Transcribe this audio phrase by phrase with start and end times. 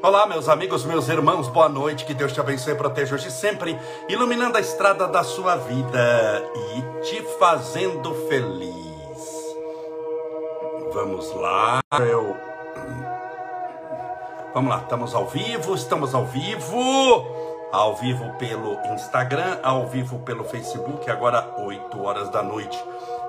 [0.00, 2.04] Olá, meus amigos, meus irmãos, boa noite.
[2.04, 3.76] Que Deus te abençoe e proteja hoje sempre,
[4.08, 8.76] iluminando a estrada da sua vida e te fazendo feliz.
[10.92, 11.80] Vamos lá.
[11.98, 12.36] Eu...
[14.54, 17.26] Vamos lá, estamos ao vivo, estamos ao vivo.
[17.72, 22.82] Ao vivo pelo Instagram, ao vivo pelo Facebook, agora 8 horas da noite.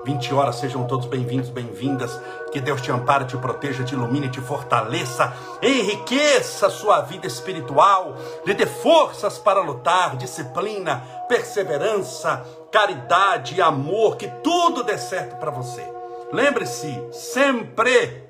[0.04, 2.18] 20 horas, sejam todos bem-vindos, bem-vindas.
[2.50, 8.16] Que Deus te ampare, te proteja, te ilumine, te fortaleça, enriqueça a sua vida espiritual,
[8.44, 15.86] lhe dê forças para lutar, disciplina, perseverança, caridade, amor, que tudo dê certo para você.
[16.32, 18.24] Lembre-se sempre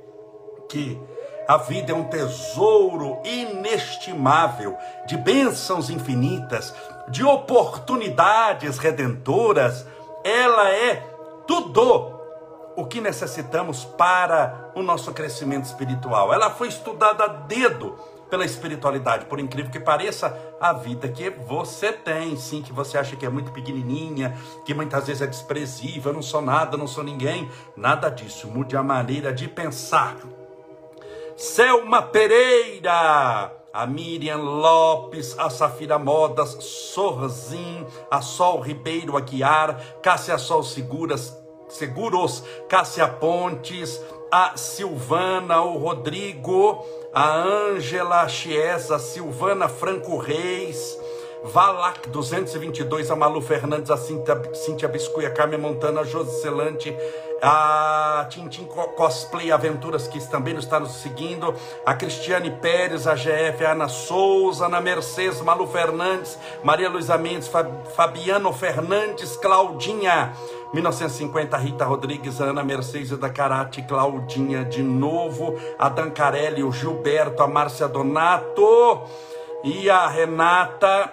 [0.68, 1.00] que
[1.46, 4.76] a vida é um tesouro inestimável
[5.06, 6.74] de bênçãos infinitas,
[7.08, 9.86] de oportunidades redentoras.
[10.22, 11.09] Ela é
[11.50, 12.20] tudo
[12.76, 16.32] o que necessitamos para o nosso crescimento espiritual.
[16.32, 17.98] Ela foi estudada a dedo
[18.30, 23.16] pela espiritualidade, por incrível que pareça, a vida que você tem, sim, que você acha
[23.16, 27.02] que é muito pequenininha, que muitas vezes é desprezível, eu não sou nada, não sou
[27.02, 28.46] ninguém, nada disso.
[28.46, 30.18] Mude a maneira de pensar.
[31.36, 40.62] Selma Pereira, a Miriam Lopes, a Safira Modas, Sorzin, a Sol Ribeiro Aguiar, Cássia Sol
[40.62, 41.39] Seguras,
[41.70, 50.98] Seguros, Cássia Pontes, a Silvana, o Rodrigo, a Ângela Chiesa, Silvana Franco Reis,
[51.42, 56.94] Valac 222, a Malu Fernandes, a Cíntia, Cíntia Biscuia, Carmen Montana, Joselante,
[57.42, 61.54] a Tintim Cosplay Aventuras, que também está nos seguindo,
[61.86, 67.50] a Cristiane Pérez, a GF, a Ana Souza, Ana Mercedes, Malu Fernandes, Maria Luísa Mendes,
[67.96, 70.34] Fabiano Fernandes, Claudinha,
[70.72, 77.48] 1950, Rita Rodrigues, Ana Mercedes da Karate, Claudinha de novo, a Dancarelli, o Gilberto, a
[77.48, 79.02] Márcia Donato
[79.64, 81.12] e a Renata,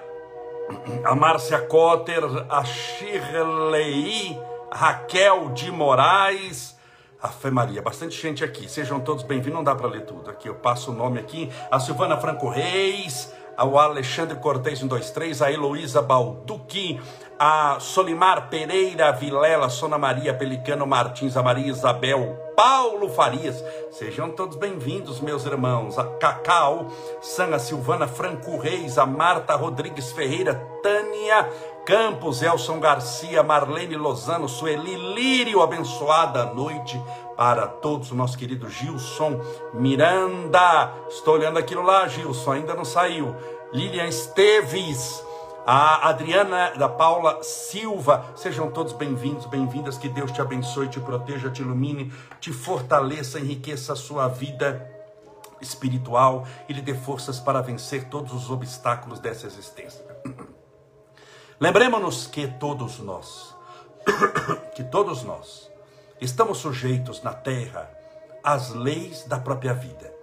[1.03, 4.39] a Márcia Cotter, a Shirley,
[4.71, 6.77] Raquel de Moraes,
[7.21, 8.69] a Fé Maria, bastante gente aqui.
[8.69, 9.55] Sejam todos bem-vindos.
[9.55, 10.47] Não dá para ler tudo aqui.
[10.47, 11.49] Eu passo o nome aqui.
[11.71, 17.01] A Silvana Franco Reis, ao Alexandre Cortez 123, a Heloísa Balduqui,
[17.39, 23.63] a Solimar Pereira Vilela, Sona Maria Pelicano Martins, a Maria Isabel, Paulo Farias.
[23.91, 25.99] Sejam todos bem-vindos, meus irmãos.
[25.99, 26.87] A Cacau,
[27.21, 31.47] Sana Silvana Franco Reis, a Marta Rodrigues Ferreira, Tânia
[31.85, 36.99] Campos, Elson Garcia, Marlene Lozano, Sueli Lírio, abençoada noite
[37.37, 39.39] para todos, o nosso querido Gilson
[39.73, 40.91] Miranda.
[41.07, 43.35] Estou olhando aquilo lá, Gilson, ainda não saiu.
[43.71, 45.23] Lilian Esteves,
[45.69, 51.49] a Adriana da Paula Silva, sejam todos bem-vindos, bem-vindas, que Deus te abençoe, te proteja,
[51.49, 54.89] te ilumine, te fortaleça, enriqueça a sua vida
[55.59, 60.05] espiritual e lhe dê forças para vencer todos os obstáculos dessa existência.
[61.59, 63.53] Lembremos-nos que todos nós,
[64.73, 65.69] que todos nós,
[66.21, 67.91] estamos sujeitos na terra
[68.41, 70.13] às leis da própria vida.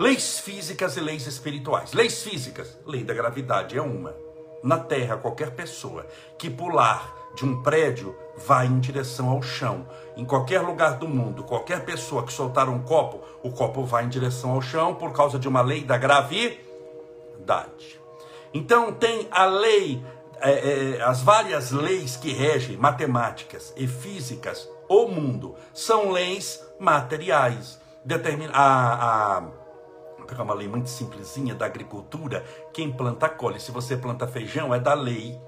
[0.00, 1.92] Leis físicas e leis espirituais.
[1.92, 4.31] Leis físicas, lei da gravidade é uma.
[4.62, 6.06] Na terra, qualquer pessoa
[6.38, 9.86] que pular de um prédio vai em direção ao chão.
[10.16, 14.08] Em qualquer lugar do mundo, qualquer pessoa que soltar um copo, o copo vai em
[14.08, 18.00] direção ao chão por causa de uma lei da gravidade.
[18.54, 20.04] Então tem a lei,
[20.40, 27.80] é, é, as várias leis que regem matemáticas e físicas o mundo são leis materiais.
[28.04, 29.42] Determina a, a
[30.32, 33.60] pegar uma lei muito simplesinha da agricultura, quem planta colhe.
[33.60, 35.38] Se você planta feijão, é da lei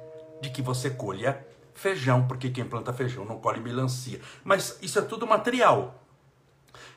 [0.41, 4.21] de que você colha feijão, porque quem planta feijão não colhe melancia.
[4.45, 6.01] Mas isso é tudo material.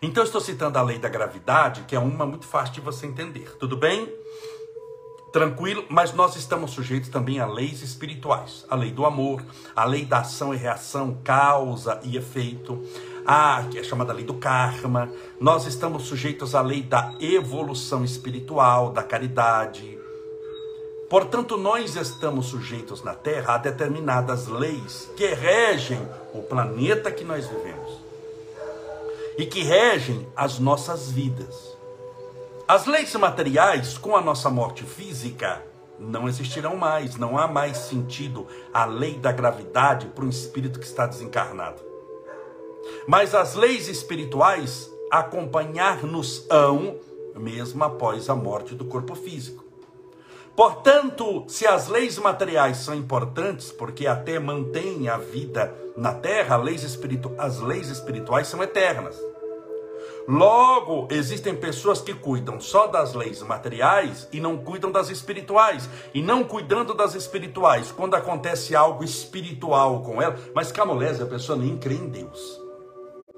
[0.01, 3.07] Então eu estou citando a lei da gravidade, que é uma muito fácil de você
[3.07, 3.55] entender.
[3.57, 4.13] Tudo bem?
[5.31, 9.43] Tranquilo, mas nós estamos sujeitos também a leis espirituais, a lei do amor,
[9.75, 12.81] a lei da ação e reação, causa e efeito,
[13.27, 15.11] a que é chamada lei do karma.
[15.37, 19.99] Nós estamos sujeitos à lei da evolução espiritual, da caridade.
[21.09, 25.99] Portanto, nós estamos sujeitos na Terra a determinadas leis que regem
[26.33, 27.97] o planeta que nós vivemos
[29.37, 31.75] e que regem as nossas vidas.
[32.65, 35.61] As leis materiais, com a nossa morte física,
[35.99, 40.85] não existirão mais, não há mais sentido a lei da gravidade para um espírito que
[40.85, 41.96] está desencarnado.
[43.07, 46.97] Mas as leis espirituais acompanhar-nos-ão
[47.37, 49.63] mesmo após a morte do corpo físico.
[50.55, 56.83] Portanto, se as leis materiais são importantes, porque até mantêm a vida na terra, leis
[56.83, 59.15] espiritu as leis espirituais são eternas.
[60.27, 65.87] Logo, existem pessoas que cuidam só das leis materiais e não cuidam das espirituais.
[66.13, 71.57] E não cuidando das espirituais, quando acontece algo espiritual com ela, mas camolese, a pessoa
[71.57, 72.66] nem crê em Deus.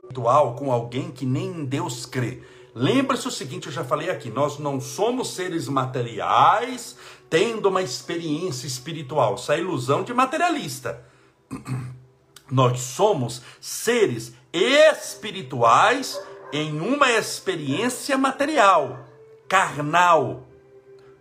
[0.09, 2.41] Espiritual com alguém que nem em Deus crê.
[2.73, 6.97] Lembre-se o seguinte, eu já falei aqui, nós não somos seres materiais
[7.29, 9.35] tendo uma experiência espiritual.
[9.35, 11.05] Isso é ilusão de materialista.
[12.49, 16.19] Nós somos seres espirituais
[16.51, 19.05] em uma experiência material,
[19.47, 20.47] carnal.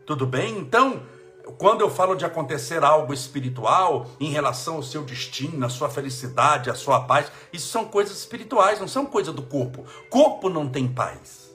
[0.06, 0.56] Tudo bem?
[0.56, 1.02] Então,
[1.56, 6.71] quando eu falo de acontecer algo espiritual em relação ao seu destino, a sua felicidade,
[6.71, 9.85] a sua paz, isso são coisas espirituais, não são coisas do corpo.
[10.11, 11.49] Corpo não tem paz.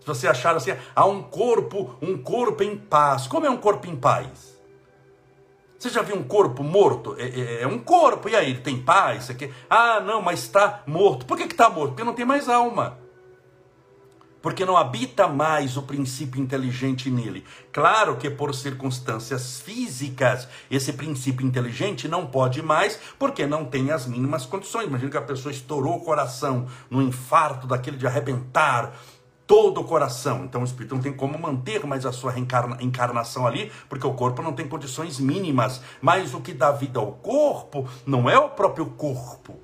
[0.00, 3.26] Se você achar assim, há um corpo, um corpo em paz.
[3.26, 4.54] Como é um corpo em paz?
[5.78, 7.16] Você já viu um corpo morto?
[7.18, 8.50] É, é, é um corpo, e aí?
[8.50, 9.30] Ele tem paz?
[9.30, 9.52] Aqui?
[9.68, 11.26] Ah, não, mas está morto.
[11.26, 11.90] Por que está morto?
[11.90, 12.98] Porque não tem mais alma.
[14.44, 17.46] Porque não habita mais o princípio inteligente nele.
[17.72, 24.06] Claro que por circunstâncias físicas, esse princípio inteligente não pode mais, porque não tem as
[24.06, 24.86] mínimas condições.
[24.86, 28.92] Imagina que a pessoa estourou o coração no infarto daquele de arrebentar
[29.46, 30.44] todo o coração.
[30.44, 34.12] Então o espírito não tem como manter mais a sua reencarna, encarnação ali, porque o
[34.12, 35.80] corpo não tem condições mínimas.
[36.02, 39.58] Mas o que dá vida ao corpo não é o próprio corpo,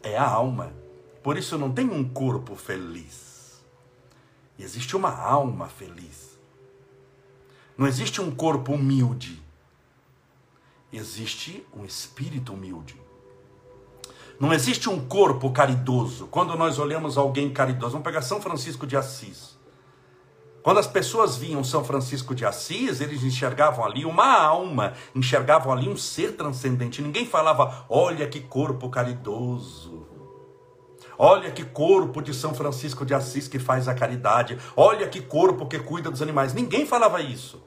[0.00, 0.85] é a alma.
[1.26, 3.60] Por isso não tem um corpo feliz.
[4.56, 6.38] Existe uma alma feliz.
[7.76, 9.42] Não existe um corpo humilde.
[10.92, 12.94] Existe um espírito humilde.
[14.38, 16.28] Não existe um corpo caridoso.
[16.28, 19.58] Quando nós olhamos alguém caridoso, vamos pegar São Francisco de Assis.
[20.62, 25.88] Quando as pessoas viam São Francisco de Assis, eles enxergavam ali uma alma, enxergavam ali
[25.88, 27.02] um ser transcendente.
[27.02, 30.15] Ninguém falava, olha que corpo caridoso.
[31.18, 34.58] Olha que corpo de São Francisco de Assis que faz a caridade.
[34.76, 36.52] Olha que corpo que cuida dos animais.
[36.52, 37.62] Ninguém falava isso.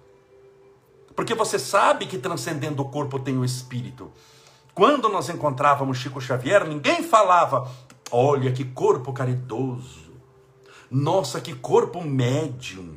[1.16, 4.12] Porque você sabe que transcendendo o corpo tem o espírito.
[4.74, 7.70] Quando nós encontrávamos Chico Xavier, ninguém falava:
[8.10, 10.14] olha que corpo caridoso,
[10.90, 12.96] nossa, que corpo médium,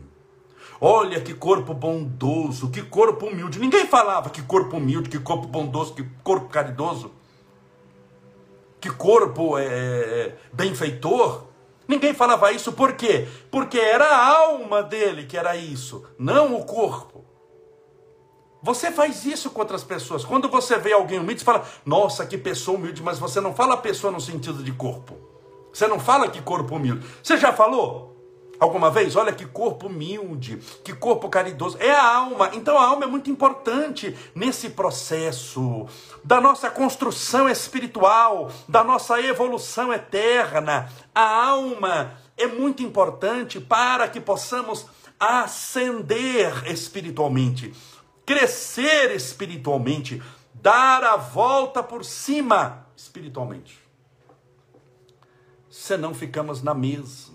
[0.80, 3.58] olha que corpo bondoso, que corpo humilde.
[3.58, 7.10] Ninguém falava que corpo humilde, que corpo bondoso, que corpo caridoso,
[8.82, 11.44] que corpo é, é benfeitor.
[11.86, 13.28] Ninguém falava isso por quê?
[13.50, 17.24] Porque era a alma dele que era isso, não o corpo.
[18.60, 20.24] Você faz isso com outras pessoas.
[20.24, 23.76] Quando você vê alguém humilde, você fala, nossa, que pessoa humilde, mas você não fala
[23.76, 25.16] pessoa no sentido de corpo.
[25.72, 27.06] Você não fala que corpo humilde.
[27.22, 28.11] Você já falou?
[28.62, 29.16] Alguma vez?
[29.16, 31.76] Olha que corpo humilde, que corpo caridoso.
[31.80, 32.50] É a alma.
[32.52, 35.86] Então a alma é muito importante nesse processo
[36.22, 40.88] da nossa construção espiritual, da nossa evolução eterna.
[41.14, 44.86] A alma é muito importante para que possamos
[45.18, 47.72] ascender espiritualmente
[48.24, 50.22] crescer espiritualmente,
[50.54, 53.80] dar a volta por cima espiritualmente.
[55.68, 57.31] Senão ficamos na mesma,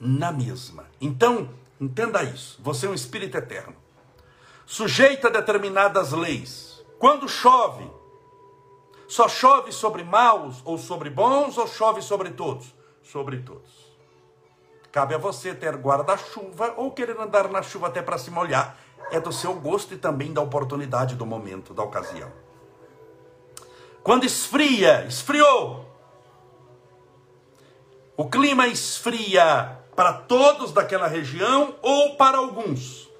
[0.00, 0.86] na mesma.
[1.00, 1.50] Então,
[1.80, 2.58] entenda isso.
[2.62, 3.76] Você é um espírito eterno,
[4.66, 6.84] sujeito a determinadas leis.
[6.98, 7.88] Quando chove,
[9.06, 12.74] só chove sobre maus ou sobre bons ou chove sobre todos?
[13.02, 13.88] Sobre todos.
[14.90, 18.76] Cabe a você ter guarda-chuva ou querer andar na chuva até para se molhar
[19.10, 22.30] é do seu gosto e também da oportunidade do momento, da ocasião.
[24.02, 25.84] Quando esfria, esfriou.
[28.16, 33.10] O clima esfria para todos daquela região ou para alguns.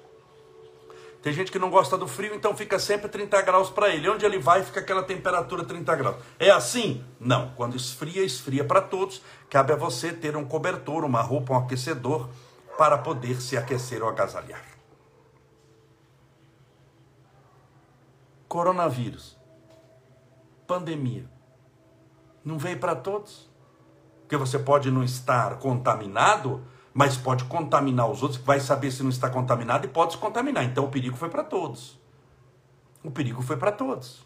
[1.21, 4.07] Tem gente que não gosta do frio, então fica sempre 30 graus para ele.
[4.07, 6.15] Onde ele vai, fica aquela temperatura 30 graus.
[6.39, 7.03] É assim?
[7.19, 7.51] Não.
[7.57, 9.21] Quando esfria, esfria para todos.
[9.49, 12.29] Cabe a você ter um cobertor, uma roupa, um aquecedor
[12.77, 14.63] para poder se aquecer ou agasalhar.
[18.47, 19.37] Coronavírus.
[20.65, 21.29] Pandemia.
[22.41, 23.48] Não veio para todos.
[24.29, 26.61] Porque você pode não estar contaminado,
[26.93, 30.63] mas pode contaminar os outros, vai saber se não está contaminado e pode se contaminar.
[30.65, 31.99] Então o perigo foi para todos.
[33.03, 34.23] O perigo foi para todos.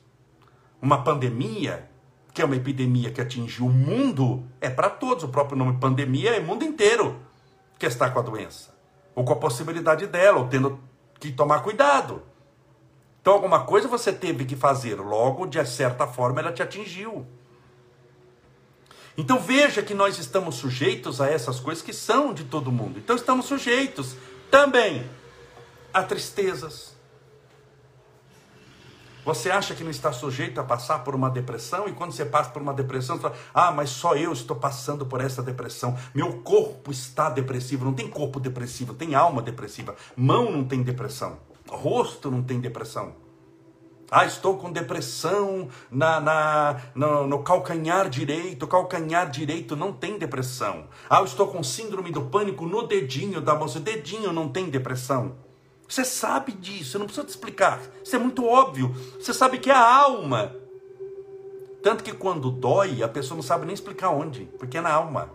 [0.82, 1.90] Uma pandemia,
[2.34, 5.24] que é uma epidemia que atingiu o mundo, é para todos.
[5.24, 7.22] O próprio nome pandemia é mundo inteiro
[7.80, 8.76] que está com a doença.
[9.16, 10.82] Ou com a possibilidade dela, ou tendo
[11.18, 12.24] que tomar cuidado.
[13.22, 17.26] Então, alguma coisa você teve que fazer, logo, de certa forma, ela te atingiu.
[19.18, 22.98] Então, veja que nós estamos sujeitos a essas coisas que são de todo mundo.
[22.98, 24.16] Então, estamos sujeitos
[24.50, 25.08] também
[25.94, 26.94] a tristezas,
[29.26, 31.88] Você acha que não está sujeito a passar por uma depressão?
[31.88, 35.06] E quando você passa por uma depressão, você fala, ah, mas só eu estou passando
[35.06, 35.98] por essa depressão.
[36.14, 37.86] Meu corpo está depressivo.
[37.86, 39.96] Não tem corpo depressivo, tem alma depressiva.
[40.16, 41.40] Mão não tem depressão.
[41.70, 43.16] Rosto não tem depressão.
[44.16, 48.68] Ah, estou com depressão na, na, no, no, calcanhar direito.
[48.68, 50.86] Calcanhar direito não tem depressão.
[51.10, 53.68] Ah, eu estou com síndrome do pânico no dedinho da mão.
[53.68, 55.36] Dedinho não tem depressão.
[55.90, 57.82] Você sabe disso, eu não preciso te explicar.
[58.04, 58.96] Isso é muito óbvio.
[59.20, 60.56] Você sabe que é a alma.
[61.82, 65.32] Tanto que quando dói, a pessoa não sabe nem explicar onde, porque é na alma.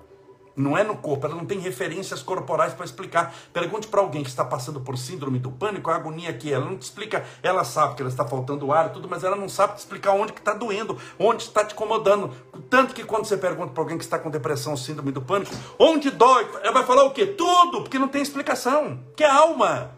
[0.59, 3.33] Não é no corpo, ela não tem referências corporais para explicar.
[3.53, 6.55] Pergunte para alguém que está passando por síndrome do pânico, a agonia que é.
[6.55, 9.37] Ela não te explica, ela sabe que ela está faltando ar e tudo, mas ela
[9.37, 12.33] não sabe te explicar onde que está doendo, onde está te incomodando.
[12.69, 16.11] Tanto que quando você pergunta para alguém que está com depressão, síndrome do pânico, onde
[16.11, 17.25] dói, ela vai falar o quê?
[17.25, 19.93] Tudo, porque não tem explicação, que é alma.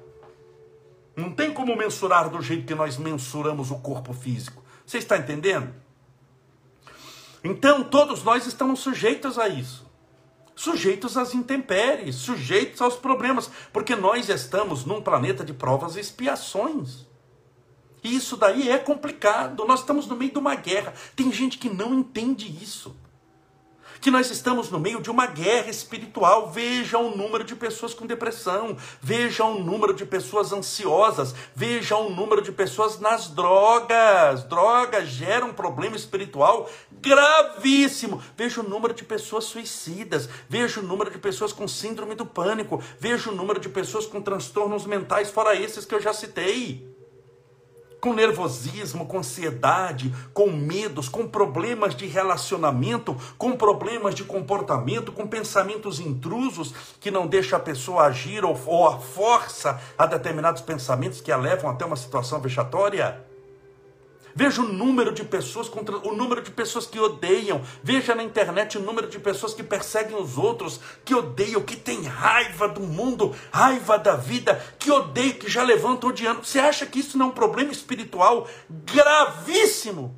[1.17, 4.63] Não tem como mensurar do jeito que nós mensuramos o corpo físico.
[4.85, 5.73] Você está entendendo?
[7.43, 9.89] Então, todos nós estamos sujeitos a isso.
[10.61, 17.07] Sujeitos às intempéries, sujeitos aos problemas, porque nós estamos num planeta de provas e expiações.
[18.05, 19.65] E isso daí é complicado.
[19.65, 20.93] Nós estamos no meio de uma guerra.
[21.17, 22.95] Tem gente que não entende isso
[24.01, 26.51] que nós estamos no meio de uma guerra espiritual.
[26.51, 32.11] Veja o número de pessoas com depressão, veja o número de pessoas ansiosas, veja o
[32.11, 34.45] número de pessoas nas drogas.
[34.45, 38.23] Drogas geram um problema espiritual gravíssimo.
[38.37, 42.83] Veja o número de pessoas suicidas, veja o número de pessoas com síndrome do pânico,
[42.99, 46.90] veja o número de pessoas com transtornos mentais, fora esses que eu já citei
[48.01, 55.27] com nervosismo, com ansiedade, com medos, com problemas de relacionamento, com problemas de comportamento, com
[55.27, 61.21] pensamentos intrusos que não deixam a pessoa agir ou, ou a força a determinados pensamentos
[61.21, 63.30] que a levam até uma situação vexatória.
[64.35, 67.63] Veja o número de pessoas contra o número de pessoas que odeiam.
[67.83, 72.03] Veja na internet o número de pessoas que perseguem os outros, que odeiam, que tem
[72.03, 76.45] raiva do mundo, raiva da vida, que odeiam, que já levantam odiando.
[76.45, 80.17] Você acha que isso não é um problema espiritual gravíssimo?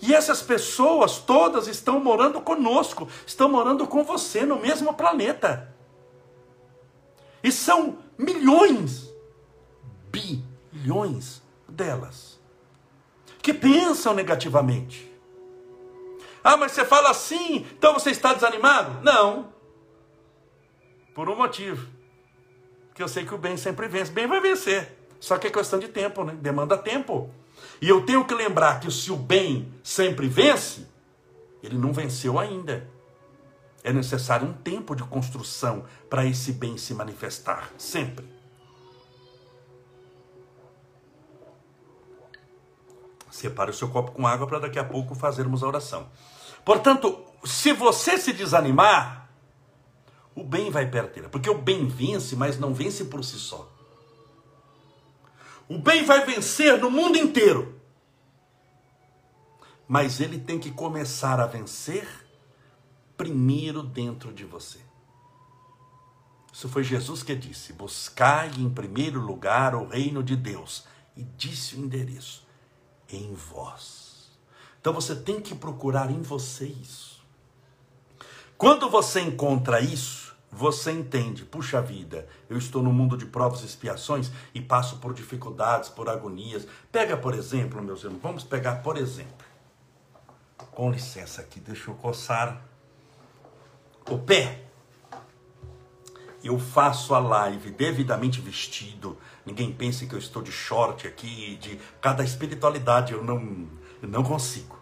[0.00, 5.74] E essas pessoas todas estão morando conosco, estão morando com você no mesmo planeta.
[7.42, 9.12] E são milhões,
[10.10, 12.27] bilhões delas
[13.48, 15.10] que pensam negativamente.
[16.44, 19.02] Ah, mas você fala assim, então você está desanimado?
[19.02, 19.50] Não.
[21.14, 21.88] Por um motivo.
[22.94, 24.12] Que eu sei que o bem sempre vence.
[24.12, 24.98] Bem vai vencer.
[25.18, 26.36] Só que é questão de tempo, né?
[26.38, 27.30] Demanda tempo.
[27.80, 30.86] E eu tenho que lembrar que se o bem sempre vence,
[31.62, 32.86] ele não venceu ainda.
[33.82, 37.70] É necessário um tempo de construção para esse bem se manifestar.
[37.78, 38.26] Sempre.
[43.38, 46.08] Separe o seu copo com água para daqui a pouco fazermos a oração.
[46.64, 49.30] Portanto, se você se desanimar,
[50.34, 53.70] o bem vai perder, porque o bem vence, mas não vence por si só.
[55.68, 57.80] O bem vai vencer no mundo inteiro.
[59.86, 62.08] Mas ele tem que começar a vencer
[63.16, 64.80] primeiro dentro de você.
[66.52, 70.86] Isso foi Jesus que disse: Buscai em primeiro lugar o reino de Deus.
[71.16, 72.47] E disse o endereço
[73.10, 74.30] em vós.
[74.80, 77.24] Então você tem que procurar em você isso.
[78.56, 83.66] Quando você encontra isso, você entende, puxa vida, eu estou no mundo de provas e
[83.66, 86.66] expiações e passo por dificuldades, por agonias.
[86.90, 89.46] Pega, por exemplo, meus irmãos, vamos pegar, por exemplo.
[90.72, 92.64] Com licença aqui, deixa eu coçar
[94.08, 94.67] o pé.
[96.42, 99.18] Eu faço a live devidamente vestido,
[99.48, 103.14] Ninguém pense que eu estou de short aqui, de cada espiritualidade.
[103.14, 103.66] Eu não,
[104.02, 104.78] eu não consigo.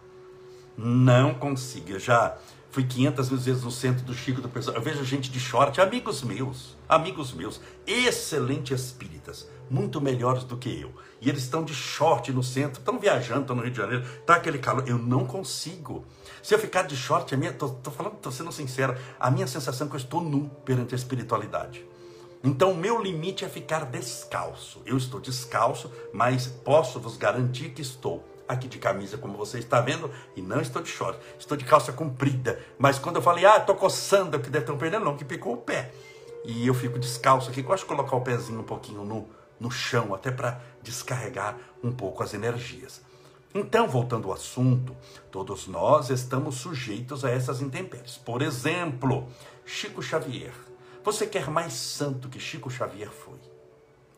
[0.77, 1.91] Não consigo.
[1.91, 2.37] Eu já
[2.69, 4.75] fui 500 mil vezes no centro do Chico do Pessoal.
[4.75, 10.81] Eu vejo gente de short, amigos meus, amigos meus, excelentes espíritas, muito melhores do que
[10.81, 10.91] eu.
[11.21, 14.35] E eles estão de short no centro, estão viajando, estão no Rio de Janeiro, tá
[14.35, 14.83] aquele calor.
[14.85, 16.03] Eu não consigo.
[16.47, 19.45] Se eu ficar de short, a minha, tô, tô falando, tô sendo sincero, a minha
[19.45, 21.85] sensação é que eu estou nu perante a espiritualidade.
[22.41, 24.81] Então, o meu limite é ficar descalço.
[24.85, 29.81] Eu estou descalço, mas posso vos garantir que estou aqui de camisa, como você está
[29.81, 31.19] vendo, e não estou de short.
[31.37, 32.57] Estou de calça comprida.
[32.79, 35.55] Mas quando eu falei, ah, estou coçando, que deve ter um perdendo, não, que picou
[35.55, 35.91] o pé.
[36.45, 37.61] E eu fico descalço aqui.
[37.61, 39.27] Gosto de colocar o pezinho um pouquinho no,
[39.59, 43.01] no chão, até para descarregar um pouco as energias.
[43.53, 44.95] Então, voltando ao assunto,
[45.31, 48.17] todos nós estamos sujeitos a essas intempéries.
[48.17, 49.27] Por exemplo,
[49.65, 50.53] Chico Xavier
[51.07, 53.39] você quer mais santo que Chico Xavier foi?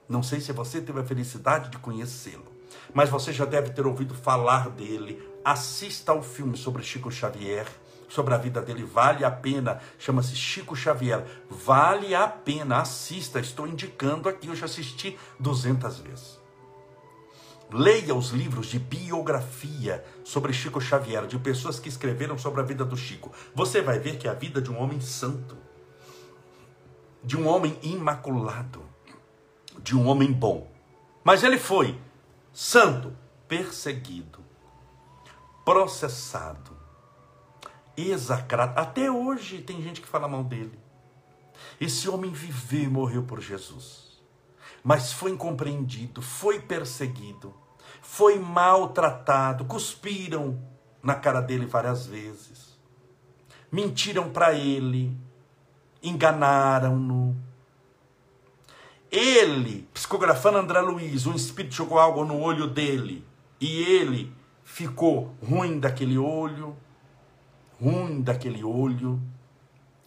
[0.07, 2.51] Não sei se você teve a felicidade de conhecê-lo.
[2.91, 5.21] mas você já deve ter ouvido falar dele.
[5.45, 7.67] Assista ao filme sobre Chico Xavier,
[8.07, 9.79] sobre a vida dele, vale a pena.
[9.99, 11.23] Chama-se Chico Xavier.
[11.47, 13.39] Vale a pena, assista.
[13.39, 16.38] Estou indicando aqui, eu já assisti 200 vezes.
[17.71, 22.83] Leia os livros de biografia sobre Chico Xavier, de pessoas que escreveram sobre a vida
[22.83, 23.31] do Chico.
[23.53, 25.55] Você vai ver que é a vida de um homem santo,
[27.23, 28.83] de um homem imaculado,
[29.83, 30.71] de um homem bom.
[31.23, 31.99] Mas ele foi
[32.51, 33.15] santo,
[33.47, 34.43] perseguido,
[35.63, 36.75] processado,
[37.95, 38.79] execrado.
[38.79, 40.79] Até hoje tem gente que fala mal dele.
[41.79, 44.09] Esse homem viveu e morreu por Jesus.
[44.83, 47.53] Mas foi incompreendido, foi perseguido,
[48.01, 50.59] foi maltratado, cuspiram
[51.01, 52.77] na cara dele várias vezes,
[53.71, 55.15] mentiram para ele,
[56.03, 57.35] enganaram-no.
[59.11, 63.25] Ele, psicografando André Luiz, um espírito jogou algo no olho dele
[63.59, 64.31] e ele
[64.63, 66.77] ficou ruim daquele olho,
[67.81, 69.19] ruim daquele olho.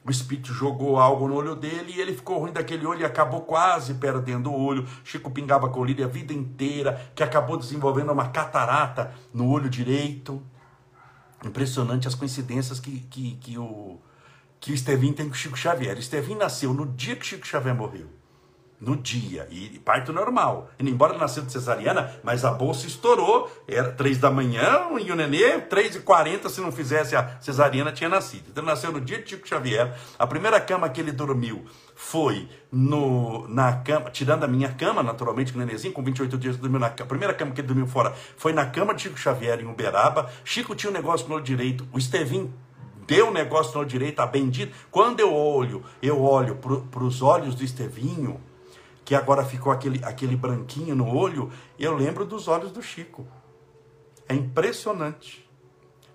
[0.04, 3.42] O espírito jogou algo no olho dele e ele ficou ruim daquele olho e acabou
[3.42, 4.86] quase perdendo o olho.
[5.04, 10.42] Chico pingava colírio a vida inteira, que acabou desenvolvendo uma catarata no olho direito.
[11.44, 14.00] Impressionante as coincidências que, que, que o,
[14.58, 15.96] que o Estevinho tem com o Chico Xavier.
[15.96, 18.21] O Estevinho nasceu no dia que Chico Xavier morreu
[18.82, 20.68] no dia, e parto normal.
[20.76, 25.14] E embora nasceu de cesariana, mas a bolsa estourou, era três da manhã, e o
[25.14, 28.42] nenê, três e quarenta, se não fizesse a cesariana, tinha nascido.
[28.50, 33.46] Então nasceu no dia de Chico Xavier, a primeira cama que ele dormiu foi no,
[33.46, 36.90] na cama, tirando a minha cama, naturalmente, com o nenenzinho, com 28 dias, dormiu na
[36.90, 37.06] cama.
[37.06, 40.28] A primeira cama que ele dormiu fora foi na cama de Chico Xavier, em Uberaba.
[40.44, 42.52] Chico tinha um negócio no direito, o Estevinho
[43.06, 44.74] deu um negócio no direito, a bendito.
[44.90, 48.40] Quando eu olho, eu olho para os olhos do Estevinho,
[49.04, 53.26] que agora ficou aquele, aquele branquinho no olho, eu lembro dos olhos do Chico.
[54.28, 55.48] É impressionante.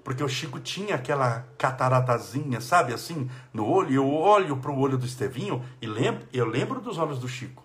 [0.04, 3.94] Porque o Chico tinha aquela cataratazinha, sabe assim, no olho.
[3.94, 7.64] Eu olho para o olho do Estevinho e lembro, eu lembro dos olhos do Chico.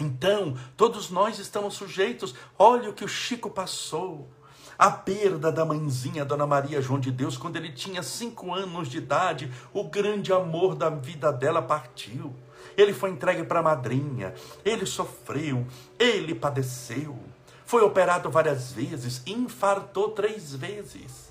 [0.00, 2.34] Então, todos nós estamos sujeitos.
[2.58, 4.30] Olha o que o Chico passou.
[4.78, 8.96] A perda da mãezinha, Dona Maria João de Deus, quando ele tinha cinco anos de
[8.96, 12.34] idade, o grande amor da vida dela partiu
[12.76, 15.66] ele foi entregue para a madrinha, ele sofreu,
[15.98, 17.18] ele padeceu,
[17.64, 21.30] foi operado várias vezes, infartou três vezes.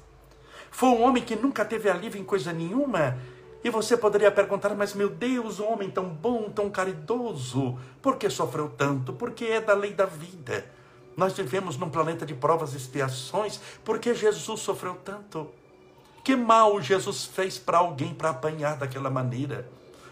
[0.71, 3.17] Foi um homem que nunca teve alívio em coisa nenhuma.
[3.61, 8.29] E você poderia perguntar, mas meu Deus, um homem tão bom, tão caridoso, por que
[8.29, 9.11] sofreu tanto?
[9.11, 10.65] Porque é da lei da vida.
[11.17, 15.51] Nós vivemos num planeta de provas e expiações, porque Jesus sofreu tanto.
[16.23, 19.69] Que mal Jesus fez para alguém para apanhar daquela maneira?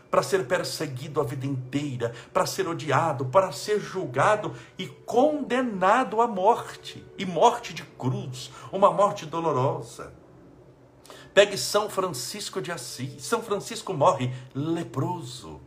[0.10, 6.28] Para ser perseguido a vida inteira, para ser odiado, para ser julgado e condenado à
[6.28, 10.14] morte, e morte de cruz, uma morte dolorosa.
[11.34, 13.24] Pegue São Francisco de Assis.
[13.24, 15.62] São Francisco morre leproso,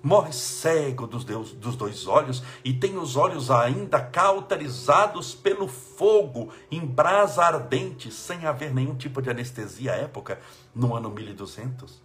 [0.00, 6.52] morre cego dos, deus, dos dois olhos e tem os olhos ainda cauterizados pelo fogo
[6.70, 10.38] em brasa ardente, sem haver nenhum tipo de anestesia à época,
[10.72, 12.00] no ano 1200.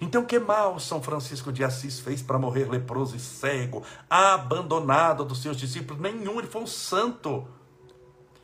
[0.00, 5.40] Então, que mal São Francisco de Assis fez para morrer leproso e cego, abandonado dos
[5.40, 6.00] seus discípulos?
[6.00, 7.46] Nenhum, ele foi um santo.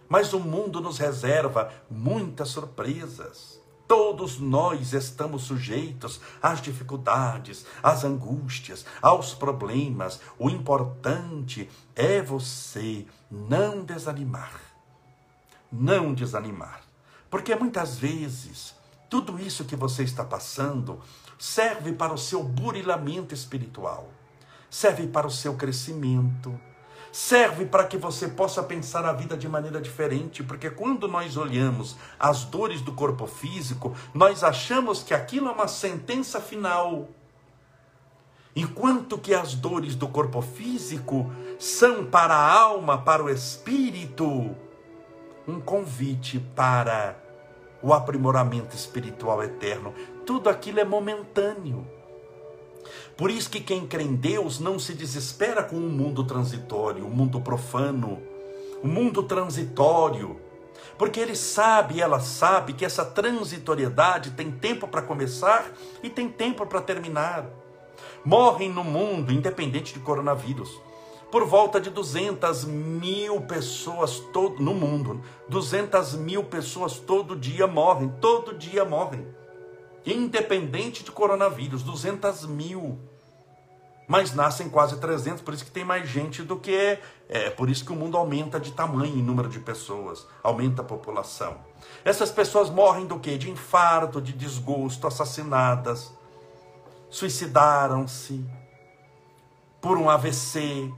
[0.09, 3.61] Mas o mundo nos reserva muitas surpresas.
[3.87, 10.21] Todos nós estamos sujeitos às dificuldades, às angústias, aos problemas.
[10.39, 14.61] O importante é você não desanimar.
[15.71, 16.83] Não desanimar.
[17.31, 18.75] Porque muitas vezes,
[19.11, 21.01] tudo isso que você está passando
[21.43, 24.09] serve para o seu burilamento espiritual,
[24.71, 26.57] serve para o seu crescimento,
[27.11, 31.97] serve para que você possa pensar a vida de maneira diferente, porque quando nós olhamos
[32.17, 37.09] as dores do corpo físico, nós achamos que aquilo é uma sentença final.
[38.55, 41.29] Enquanto que as dores do corpo físico
[41.59, 44.55] são para a alma, para o espírito,
[45.49, 47.21] um convite para
[47.83, 49.93] o aprimoramento espiritual eterno.
[50.25, 51.87] Tudo aquilo é momentâneo.
[53.17, 57.05] Por isso que quem crê em Deus não se desespera com o um mundo transitório,
[57.05, 58.21] o um mundo profano,
[58.83, 60.41] o um mundo transitório.
[60.97, 65.71] Porque ele sabe, ela sabe que essa transitoriedade tem tempo para começar
[66.03, 67.47] e tem tempo para terminar.
[68.25, 70.71] Morrem no mundo, independente de coronavírus,
[71.31, 75.21] por volta de 200 mil pessoas todo, no mundo.
[75.49, 79.27] 200 mil pessoas todo dia morrem, todo dia morrem
[80.07, 82.99] independente de coronavírus, 200 mil.
[84.09, 86.99] mas nascem quase 300, por isso que tem mais gente do que.
[87.29, 90.85] É, por isso que o mundo aumenta de tamanho em número de pessoas, aumenta a
[90.85, 91.57] população.
[92.05, 93.39] Essas pessoas morrem do quê?
[93.39, 96.13] De infarto, de desgosto, assassinadas,
[97.09, 98.45] suicidaram-se
[99.81, 100.93] por um AVC,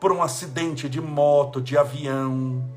[0.00, 2.68] por um acidente de moto, de avião,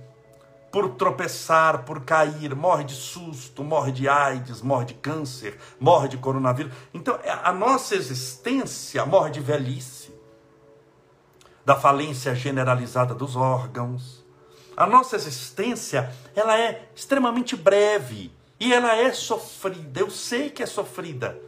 [0.74, 6.18] por tropeçar, por cair, morre de susto, morre de AIDS, morre de câncer, morre de
[6.18, 6.74] coronavírus.
[6.92, 10.12] Então, é, a nossa existência morre de velhice,
[11.64, 14.26] da falência generalizada dos órgãos.
[14.76, 20.00] A nossa existência, ela é extremamente breve e ela é sofrida.
[20.00, 21.40] Eu sei que é sofrida.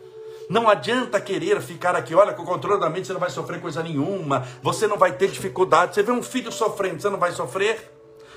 [0.48, 3.60] Não adianta querer ficar aqui, olha, com o controle da mente você não vai sofrer
[3.60, 5.96] coisa nenhuma, você não vai ter dificuldade.
[5.96, 7.95] Você vê um filho sofrendo, você não vai sofrer?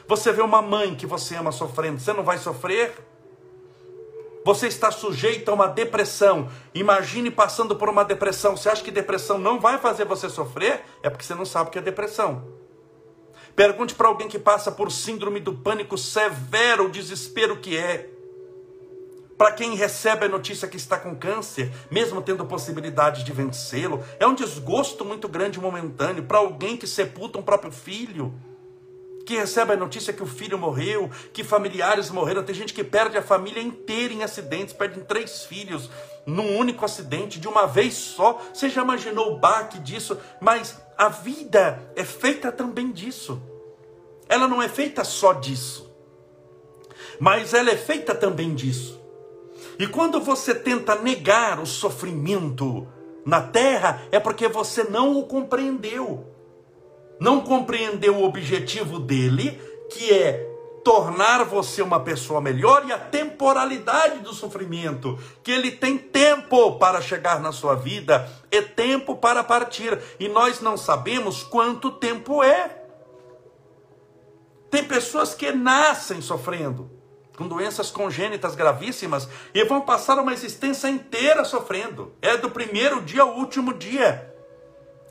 [0.09, 2.95] Você vê uma mãe que você ama sofrendo, você não vai sofrer?
[4.43, 6.49] Você está sujeito a uma depressão.
[6.75, 8.57] Imagine passando por uma depressão.
[8.57, 10.83] Você acha que depressão não vai fazer você sofrer?
[11.03, 12.43] É porque você não sabe o que é depressão.
[13.55, 18.09] Pergunte para alguém que passa por síndrome do pânico severo, o desespero que é.
[19.37, 24.27] Para quem recebe a notícia que está com câncer, mesmo tendo possibilidade de vencê-lo, é
[24.27, 26.23] um desgosto muito grande momentâneo.
[26.23, 28.33] Para alguém que sepulta um próprio filho,
[29.29, 32.43] que recebe a notícia que o filho morreu, que familiares morreram.
[32.43, 35.91] Tem gente que perde a família inteira em acidentes, perde três filhos
[36.25, 38.41] num único acidente, de uma vez só.
[38.55, 40.17] Você já imaginou o baque disso?
[40.41, 43.39] Mas a vida é feita também disso.
[44.31, 45.95] Ela não é feita só disso,
[47.21, 48.99] mas ela é feita também disso.
[49.79, 52.89] E quando você tenta negar o sofrimento
[53.27, 56.38] na terra, é porque você não o compreendeu
[57.21, 60.49] não compreendeu o objetivo dele, que é
[60.85, 67.01] tornar você uma pessoa melhor e a temporalidade do sofrimento, que ele tem tempo para
[67.01, 72.85] chegar na sua vida e tempo para partir, e nós não sabemos quanto tempo é.
[74.71, 76.91] Tem pessoas que nascem sofrendo,
[77.37, 82.13] com doenças congênitas gravíssimas, e vão passar uma existência inteira sofrendo.
[82.21, 84.35] É do primeiro dia ao último dia.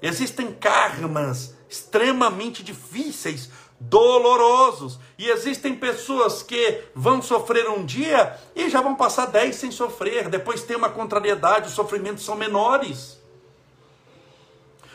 [0.02, 3.50] Existem karmas extremamente difíceis,
[3.80, 5.00] dolorosos.
[5.18, 10.30] E existem pessoas que vão sofrer um dia e já vão passar dez sem sofrer.
[10.30, 13.18] Depois tem uma contrariedade, os sofrimentos são menores.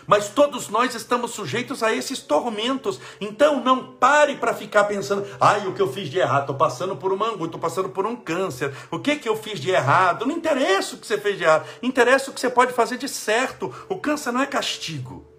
[0.06, 3.00] Mas todos nós estamos sujeitos a esses tormentos.
[3.20, 6.42] Então não pare para ficar pensando, ai, o que eu fiz de errado?
[6.42, 8.74] Estou passando por uma angústia, estou passando por um câncer.
[8.90, 10.26] O que, que eu fiz de errado?
[10.26, 11.66] Não interessa o que você fez de errado.
[11.82, 13.72] Interessa o que você pode fazer de certo.
[13.88, 15.31] O câncer não é castigo.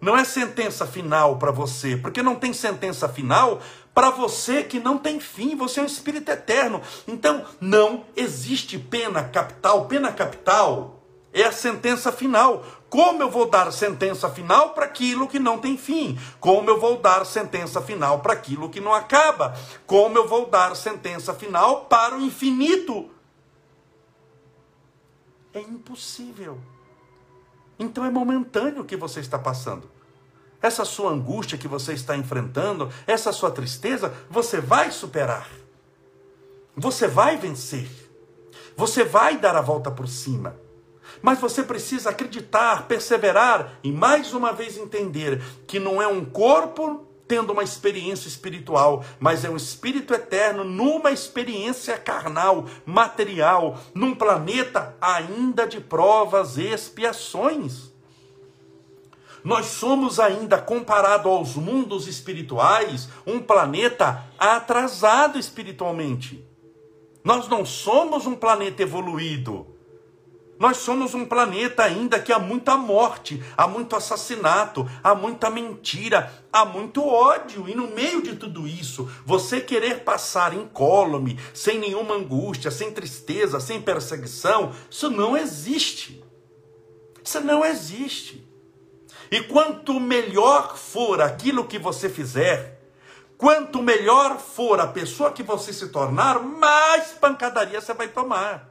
[0.00, 3.60] Não é sentença final para você, porque não tem sentença final
[3.92, 6.80] para você que não tem fim, você é um espírito eterno.
[7.06, 9.86] Então, não existe pena capital.
[9.86, 12.64] Pena capital é a sentença final.
[12.88, 16.18] Como eu vou dar sentença final para aquilo que não tem fim?
[16.38, 19.56] Como eu vou dar sentença final para aquilo que não acaba?
[19.86, 23.10] Como eu vou dar sentença final para o infinito?
[25.52, 26.58] É impossível.
[27.80, 29.90] Então é momentâneo o que você está passando.
[30.60, 35.48] Essa sua angústia que você está enfrentando, essa sua tristeza, você vai superar.
[36.76, 37.88] Você vai vencer.
[38.76, 40.54] Você vai dar a volta por cima.
[41.22, 47.06] Mas você precisa acreditar, perseverar e mais uma vez entender que não é um corpo
[47.30, 54.96] tendo uma experiência espiritual, mas é um espírito eterno numa experiência carnal, material, num planeta
[55.00, 57.92] ainda de provas e expiações.
[59.44, 66.44] Nós somos ainda, comparado aos mundos espirituais, um planeta atrasado espiritualmente.
[67.22, 69.68] Nós não somos um planeta evoluído.
[70.60, 76.30] Nós somos um planeta ainda que há muita morte, há muito assassinato, há muita mentira,
[76.52, 77.66] há muito ódio.
[77.66, 83.58] E no meio de tudo isso, você querer passar incólume, sem nenhuma angústia, sem tristeza,
[83.58, 86.22] sem perseguição, isso não existe.
[87.24, 88.46] Isso não existe.
[89.30, 92.82] E quanto melhor for aquilo que você fizer,
[93.38, 98.69] quanto melhor for a pessoa que você se tornar, mais pancadaria você vai tomar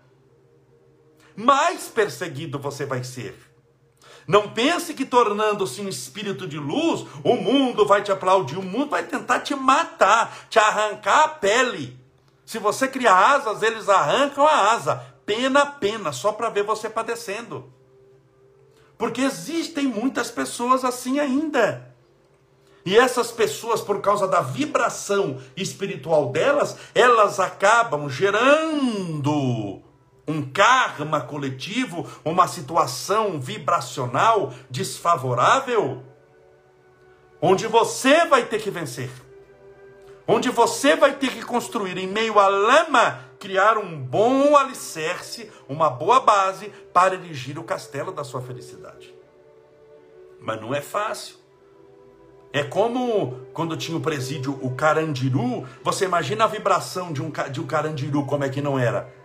[1.40, 3.34] mais perseguido você vai ser.
[4.28, 8.90] Não pense que tornando-se um espírito de luz, o mundo vai te aplaudir, o mundo
[8.90, 11.98] vai tentar te matar, te arrancar a pele.
[12.46, 16.90] Se você criar asas, eles arrancam a asa, pena a pena, só para ver você
[16.90, 17.72] padecendo.
[18.98, 21.96] Porque existem muitas pessoas assim ainda.
[22.86, 29.82] E essas pessoas, por causa da vibração espiritual delas, elas acabam gerando
[30.30, 36.04] um karma coletivo, uma situação vibracional desfavorável,
[37.42, 39.10] onde você vai ter que vencer,
[40.28, 45.90] onde você vai ter que construir em meio à lama, criar um bom alicerce, uma
[45.90, 49.12] boa base para erigir o castelo da sua felicidade.
[50.40, 51.38] Mas não é fácil.
[52.54, 57.60] É como quando tinha o presídio o Carandiru, você imagina a vibração de um, de
[57.60, 59.19] um Carandiru, como é que não era?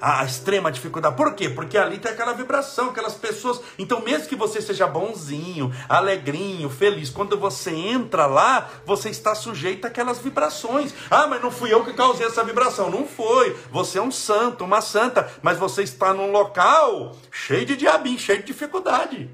[0.00, 1.16] A extrema dificuldade.
[1.16, 1.48] Por quê?
[1.48, 3.60] Porque ali tem aquela vibração, aquelas pessoas.
[3.78, 9.86] Então, mesmo que você seja bonzinho, alegrinho, feliz, quando você entra lá, você está sujeito
[9.86, 10.94] àquelas vibrações.
[11.10, 12.90] Ah, mas não fui eu que causei essa vibração.
[12.90, 13.56] Não foi.
[13.70, 18.40] Você é um santo, uma santa, mas você está num local cheio de diabinho, cheio
[18.40, 19.30] de dificuldade.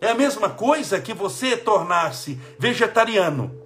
[0.00, 3.63] É a mesma coisa que você tornar-se vegetariano.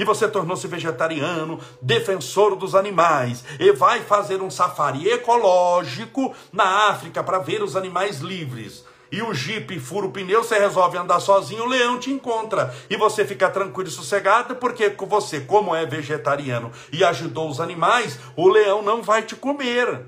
[0.00, 7.22] E você tornou-se vegetariano, defensor dos animais, e vai fazer um safari ecológico na África
[7.22, 8.82] para ver os animais livres.
[9.12, 12.74] E o jipe fura o pneu, você resolve andar sozinho, o leão te encontra.
[12.88, 18.18] E você fica tranquilo e sossegado, porque você, como é vegetariano e ajudou os animais,
[18.34, 20.06] o leão não vai te comer.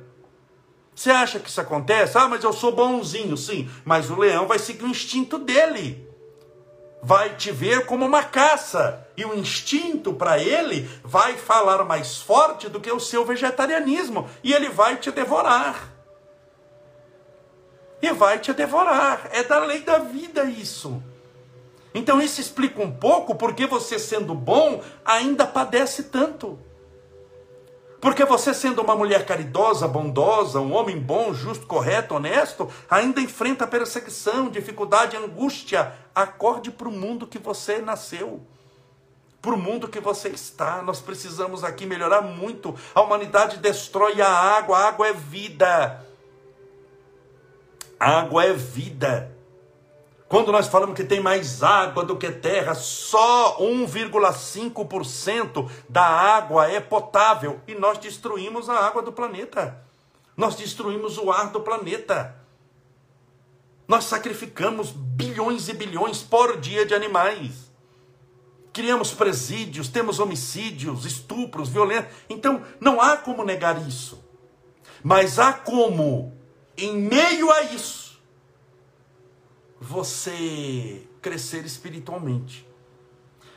[0.94, 2.16] Você acha que isso acontece?
[2.16, 3.68] Ah, mas eu sou bonzinho, sim.
[3.84, 6.11] Mas o leão vai seguir o instinto dele.
[7.02, 9.06] Vai te ver como uma caça.
[9.16, 14.28] E o instinto para ele vai falar mais forte do que o seu vegetarianismo.
[14.42, 15.92] E ele vai te devorar.
[18.00, 19.28] E vai te devorar.
[19.32, 21.02] É da lei da vida isso.
[21.94, 26.58] Então isso explica um pouco porque você, sendo bom, ainda padece tanto.
[28.02, 33.64] Porque você, sendo uma mulher caridosa, bondosa, um homem bom, justo, correto, honesto, ainda enfrenta
[33.64, 35.92] perseguição, dificuldade, angústia.
[36.12, 38.44] Acorde para o mundo que você nasceu.
[39.40, 40.82] Para o mundo que você está.
[40.82, 42.74] Nós precisamos aqui melhorar muito.
[42.92, 44.78] A humanidade destrói a água.
[44.78, 46.04] A água é vida.
[48.00, 49.30] A água é vida.
[50.32, 56.80] Quando nós falamos que tem mais água do que terra, só 1,5% da água é
[56.80, 59.84] potável e nós destruímos a água do planeta.
[60.34, 62.34] Nós destruímos o ar do planeta.
[63.86, 67.70] Nós sacrificamos bilhões e bilhões por dia de animais.
[68.72, 72.08] Criamos presídios, temos homicídios, estupros, violência.
[72.30, 74.24] Então, não há como negar isso.
[75.04, 76.34] Mas há como,
[76.74, 78.01] em meio a isso,
[79.82, 82.66] você crescer espiritualmente.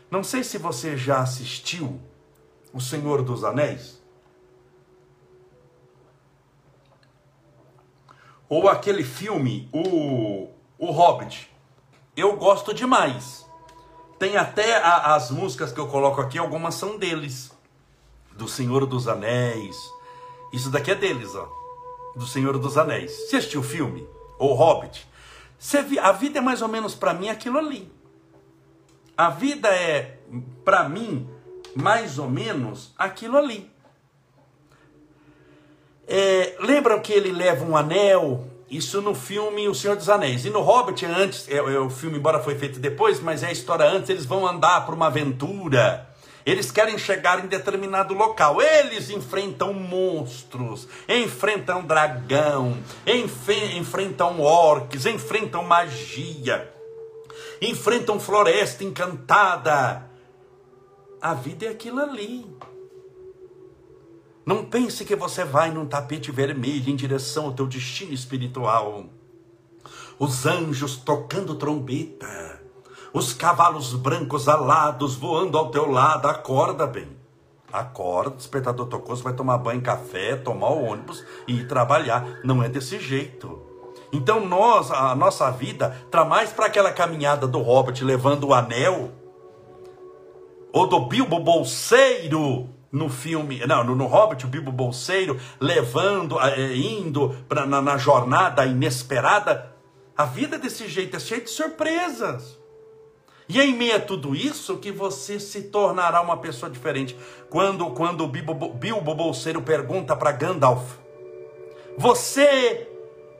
[0.10, 2.02] Não sei se você já assistiu
[2.74, 4.04] O Senhor dos Anéis.
[8.50, 11.50] Ou aquele filme, o, o Hobbit.
[12.18, 13.46] Eu gosto demais.
[14.20, 17.52] Tem até a, as músicas que eu coloco aqui, algumas são deles.
[18.34, 19.78] Do Senhor dos Anéis.
[20.52, 21.48] Isso daqui é deles, ó.
[22.16, 23.12] Do Senhor dos Anéis.
[23.12, 24.06] Você assistiu o filme?
[24.38, 25.08] O Hobbit?
[26.02, 27.92] A vida é mais ou menos para mim aquilo ali.
[29.18, 30.20] A vida é,
[30.64, 31.28] para mim,
[31.76, 33.72] mais ou menos aquilo ali.
[36.08, 38.48] É, lembram que ele leva um anel?
[38.70, 40.46] Isso no filme O Senhor dos Anéis.
[40.46, 43.52] E no Hobbit, antes, é, é, o filme, embora foi feito depois, mas é a
[43.52, 46.10] história antes, eles vão andar por uma aventura.
[46.46, 48.62] Eles querem chegar em determinado local.
[48.62, 52.78] Eles enfrentam monstros, enfrentam dragão,
[53.08, 56.72] enfrentam orques, enfrentam magia,
[57.60, 60.08] enfrentam floresta encantada.
[61.20, 62.46] A vida é aquilo ali.
[64.46, 69.06] Não pense que você vai num tapete vermelho em direção ao teu destino espiritual.
[70.20, 72.65] Os anjos tocando trombeta
[73.16, 77.08] os cavalos brancos alados voando ao teu lado, acorda bem.
[77.72, 82.42] Acorda, despertador tocou, você vai tomar banho, café, tomar o ônibus e ir trabalhar.
[82.44, 83.62] Não é desse jeito.
[84.12, 89.12] Então nós, a nossa vida, está mais para aquela caminhada do Robert levando o anel,
[90.74, 96.76] ou do Bilbo Bolseiro no filme, não, no, no Hobbit, o Bilbo Bolseiro levando, é,
[96.76, 99.74] indo pra, na, na jornada inesperada.
[100.18, 102.65] A vida desse jeito é cheia de surpresas.
[103.48, 107.16] E em meio a tudo isso que você se tornará uma pessoa diferente.
[107.50, 110.96] Quando, quando o Bilbo, Bilbo Bolseiro pergunta para Gandalf:
[111.98, 112.90] Você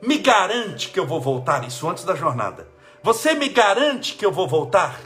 [0.00, 1.66] me garante que eu vou voltar?
[1.66, 2.68] Isso antes da jornada.
[3.02, 5.00] Você me garante que eu vou voltar?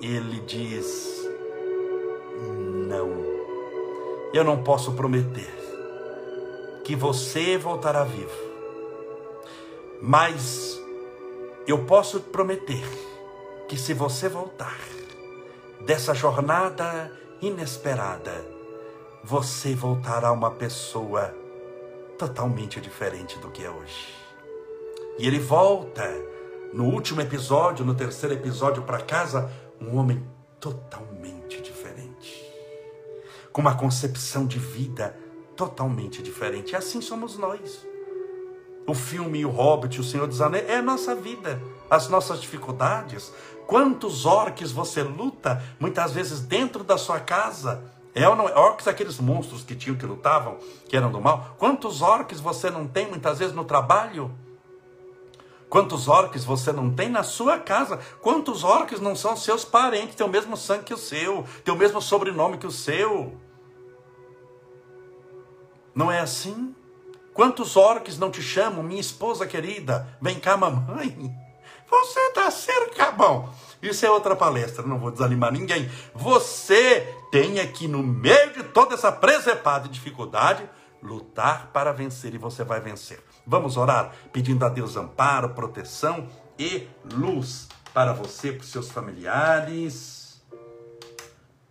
[0.00, 1.28] Ele diz:
[2.88, 3.22] Não.
[4.32, 5.52] Eu não posso prometer
[6.84, 8.52] que você voltará vivo.
[10.00, 10.81] Mas
[11.66, 12.84] eu posso prometer
[13.68, 14.78] que se você voltar
[15.84, 18.44] dessa jornada inesperada,
[19.24, 21.34] você voltará uma pessoa
[22.18, 24.08] totalmente diferente do que é hoje.
[25.18, 26.04] E ele volta
[26.72, 30.26] no último episódio, no terceiro episódio, para casa, um homem
[30.58, 32.44] totalmente diferente,
[33.52, 35.16] com uma concepção de vida
[35.56, 36.72] totalmente diferente.
[36.72, 37.91] E assim somos nós.
[38.86, 43.32] O filme O Hobbit, O Senhor dos Anéis, é a nossa vida, as nossas dificuldades.
[43.66, 47.82] Quantos orques você luta, muitas vezes dentro da sua casa?
[48.14, 48.54] É ou não é?
[48.54, 51.56] Orques, aqueles monstros que tinham, que lutavam, que eram do mal.
[51.58, 54.30] Quantos orques você não tem, muitas vezes, no trabalho?
[55.70, 57.98] Quantos orques você não tem na sua casa?
[58.20, 61.78] Quantos orques não são seus parentes, têm o mesmo sangue que o seu, têm o
[61.78, 63.34] mesmo sobrenome que o seu?
[65.94, 66.74] Não é assim?
[67.34, 70.08] Quantos orques não te chamam, minha esposa querida?
[70.20, 71.34] Vem cá, mamãe.
[71.88, 72.50] Você está
[73.12, 73.52] bom.
[73.82, 75.90] Isso é outra palestra, não vou desanimar ninguém.
[76.14, 80.68] Você tem aqui no meio de toda essa presepada dificuldade,
[81.02, 83.22] lutar para vencer e você vai vencer.
[83.46, 90.40] Vamos orar pedindo a Deus amparo, proteção e luz para você, para os seus familiares.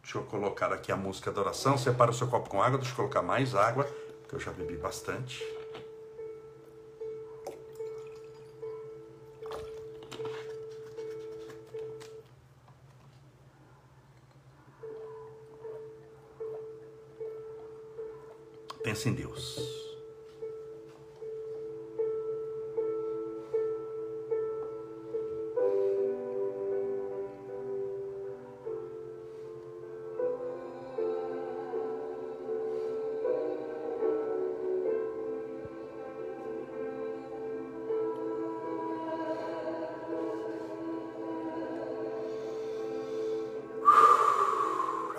[0.01, 1.77] Deixa eu colocar aqui a música da oração.
[1.77, 3.87] Separa o seu copo com água, deixa eu colocar mais água,
[4.31, 5.43] porque eu já bebi bastante.
[18.83, 19.90] Pense em Deus.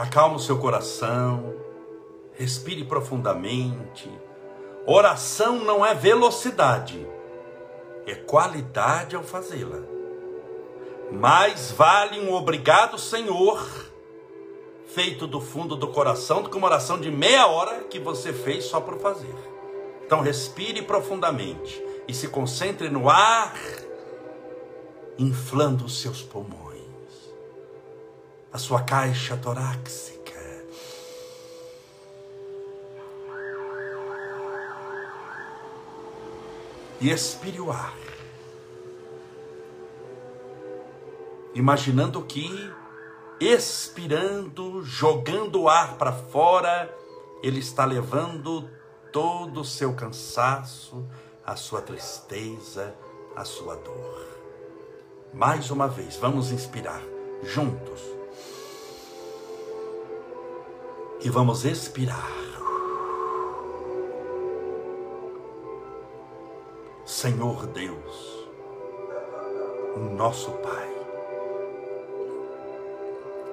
[0.03, 1.55] Acalma o seu coração,
[2.33, 4.11] respire profundamente.
[4.85, 7.07] Oração não é velocidade,
[8.05, 9.79] é qualidade ao fazê-la.
[11.13, 13.65] Mais vale um obrigado, Senhor,
[14.87, 18.65] feito do fundo do coração, do que uma oração de meia hora que você fez
[18.65, 19.37] só por fazer.
[20.05, 23.55] Então, respire profundamente e se concentre no ar,
[25.17, 26.72] inflando os seus pulmões
[28.53, 30.33] a sua caixa torácica.
[37.01, 37.97] E expire o ar.
[41.55, 42.73] Imaginando que,
[43.41, 46.95] expirando, jogando o ar para fora,
[47.43, 48.71] ele está levando
[49.11, 51.05] todo o seu cansaço,
[51.45, 52.95] a sua tristeza,
[53.35, 54.29] a sua dor.
[55.35, 57.03] Mais uma vez, vamos inspirar
[57.43, 58.22] juntos
[61.25, 62.43] e vamos expirar.
[67.05, 68.49] Senhor Deus,
[70.17, 70.93] nosso Pai,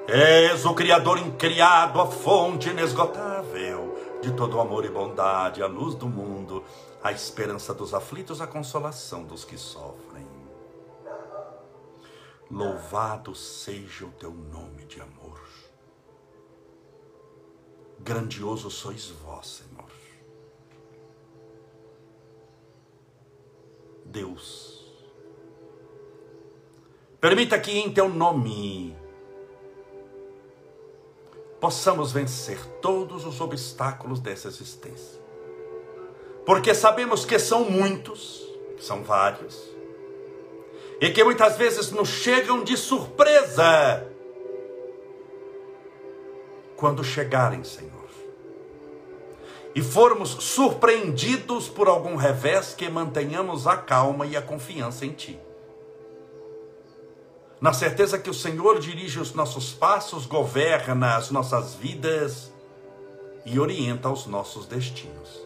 [0.08, 6.08] és o Criador incriado, a fonte inesgotável de todo amor e bondade, a luz do
[6.08, 6.64] mundo,
[7.04, 10.28] a esperança dos aflitos, a consolação dos que sofrem.
[12.50, 15.40] Louvado seja o teu nome de amor.
[18.00, 19.90] Grandioso sois vós, Senhor.
[24.06, 24.92] Deus,
[27.22, 28.98] permita que em teu nome
[31.60, 35.22] possamos vencer todos os obstáculos dessa existência.
[36.46, 38.44] Porque sabemos que são muitos,
[38.80, 39.62] são vários,
[41.00, 44.09] e que muitas vezes nos chegam de surpresa
[46.80, 47.92] quando chegarem, Senhor.
[49.76, 55.38] E formos surpreendidos por algum revés, que mantenhamos a calma e a confiança em Ti.
[57.60, 62.54] Na certeza que o Senhor dirige os nossos passos, governa as nossas vidas
[63.46, 65.46] e orienta os nossos destinos.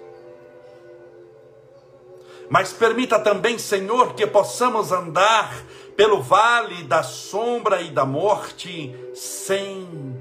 [2.48, 5.65] Mas permita também, Senhor, que possamos andar
[5.98, 10.14] pelo vale da sombra e da morte sem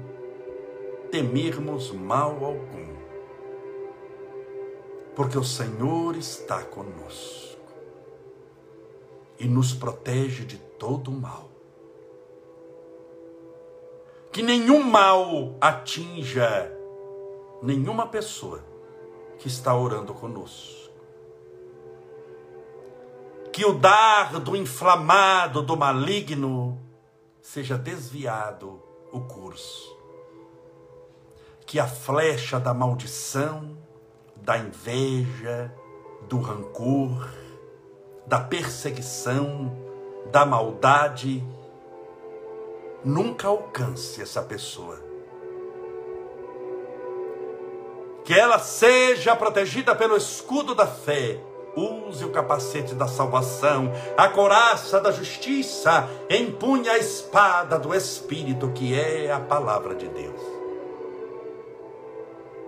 [1.13, 2.95] temermos mal algum,
[5.15, 7.61] porque o Senhor está conosco
[9.37, 11.51] e nos protege de todo mal.
[14.31, 16.75] Que nenhum mal atinja
[17.61, 18.65] nenhuma pessoa
[19.37, 20.89] que está orando conosco.
[23.51, 26.81] Que o dardo inflamado do maligno
[27.39, 29.92] seja desviado o curso
[31.65, 33.77] que a flecha da maldição,
[34.35, 35.73] da inveja,
[36.27, 37.29] do rancor,
[38.25, 39.71] da perseguição,
[40.31, 41.43] da maldade,
[43.03, 44.99] nunca alcance essa pessoa.
[48.23, 51.39] Que ela seja protegida pelo escudo da fé.
[51.75, 58.93] Use o capacete da salvação, a coraça da justiça, empunhe a espada do Espírito, que
[58.93, 60.62] é a palavra de Deus.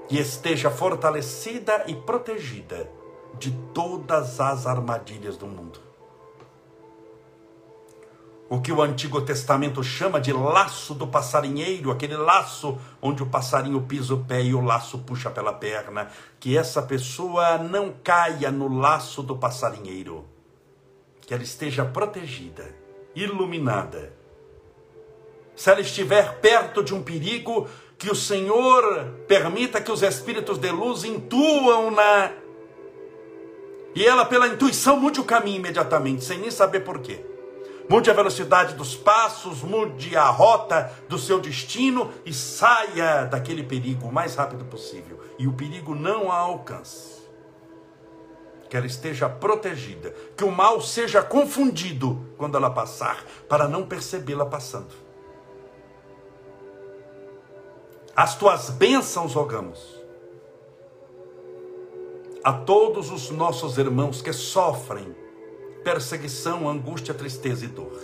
[0.10, 2.90] E esteja fortalecida e protegida
[3.40, 5.86] de todas as armadilhas do mundo
[8.48, 13.82] o que o Antigo Testamento chama de laço do passarinheiro, aquele laço onde o passarinho
[13.82, 18.68] pisa o pé e o laço puxa pela perna, que essa pessoa não caia no
[18.68, 20.26] laço do passarinheiro,
[21.22, 22.74] que ela esteja protegida,
[23.16, 24.14] iluminada.
[25.56, 27.68] Se ela estiver perto de um perigo,
[27.98, 32.32] que o Senhor permita que os espíritos de luz intuam-na
[33.96, 37.26] e ela, pela intuição, mude o caminho imediatamente, sem nem saber porquê.
[37.88, 44.08] Mude a velocidade dos passos, mude a rota do seu destino e saia daquele perigo
[44.08, 45.22] o mais rápido possível.
[45.40, 47.24] E o perigo não a alcance.
[48.70, 54.46] Que ela esteja protegida, que o mal seja confundido quando ela passar, para não percebê-la
[54.46, 55.05] passando.
[58.16, 60.02] As tuas bênçãos rogamos
[62.42, 65.14] a todos os nossos irmãos que sofrem
[65.84, 68.00] perseguição, angústia, tristeza e dor.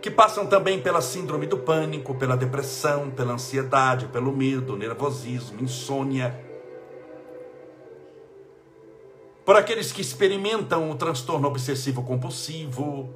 [0.00, 6.34] Que passam também pela síndrome do pânico, pela depressão, pela ansiedade, pelo medo, nervosismo, insônia.
[9.44, 13.10] Por aqueles que experimentam o transtorno obsessivo compulsivo,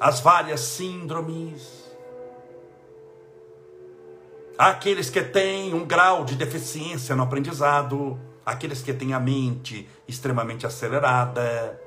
[0.00, 1.84] as várias síndromes,
[4.56, 10.66] aqueles que têm um grau de deficiência no aprendizado, aqueles que têm a mente extremamente
[10.66, 11.80] acelerada,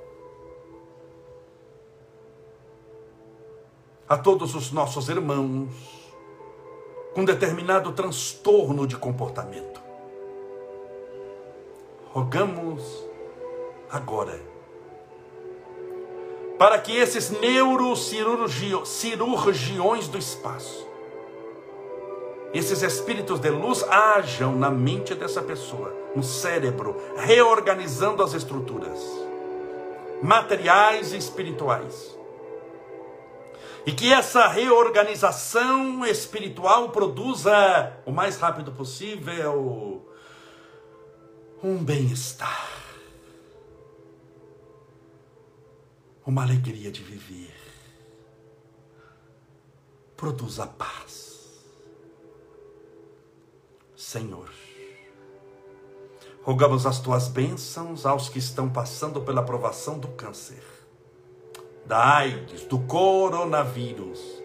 [4.07, 5.71] a todos os nossos irmãos
[7.13, 9.81] com determinado transtorno de comportamento.
[12.11, 13.05] Rogamos
[13.89, 14.50] agora
[16.61, 20.87] para que esses neurocirurgiões do espaço,
[22.53, 28.99] esses espíritos de luz hajam na mente dessa pessoa no cérebro, reorganizando as estruturas
[30.21, 32.15] materiais e espirituais.
[33.83, 40.05] E que essa reorganização espiritual produza o mais rápido possível
[41.63, 42.80] um bem-estar,
[46.25, 47.55] uma alegria de viver,
[50.15, 51.31] produza paz.
[53.95, 54.49] Senhor,
[56.43, 60.63] Rogamos as tuas bênçãos aos que estão passando pela provação do câncer,
[61.85, 64.41] da AIDS, do coronavírus.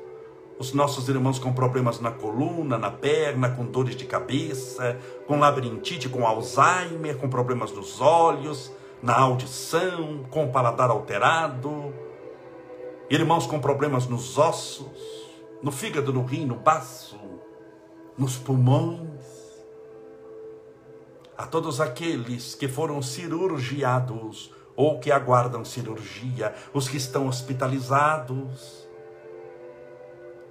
[0.59, 6.07] Os nossos irmãos com problemas na coluna, na perna, com dores de cabeça, com labirintite,
[6.07, 8.71] com Alzheimer, com problemas nos olhos,
[9.03, 11.95] na audição, com o paladar alterado.
[13.09, 15.31] Irmãos com problemas nos ossos,
[15.63, 17.21] no fígado, no rim, no baço,
[18.17, 19.07] nos pulmões
[21.37, 28.89] a todos aqueles que foram cirurgiados ou que aguardam cirurgia, os que estão hospitalizados,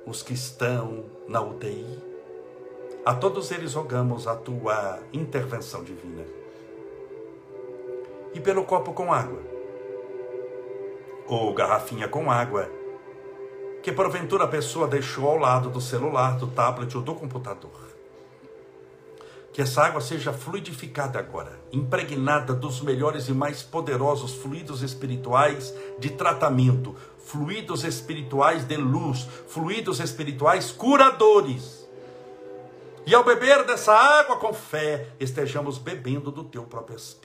[0.05, 2.03] os que estão na UTI.
[3.05, 6.23] A todos eles rogamos a tua intervenção divina.
[8.35, 9.41] E pelo copo com água,
[11.25, 12.69] ou garrafinha com água,
[13.81, 17.95] que porventura a pessoa deixou ao lado do celular, do tablet ou do computador
[19.55, 26.09] que essa água seja fluidificada agora, impregnada dos melhores e mais poderosos fluidos espirituais de
[26.09, 31.87] tratamento, fluidos espirituais de luz, fluidos espirituais curadores.
[33.07, 37.24] E ao beber dessa água com fé, estejamos bebendo do teu próprio Espírito.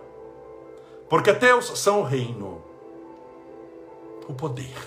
[1.11, 2.63] Porque teus são o reino,
[4.29, 4.81] o poder,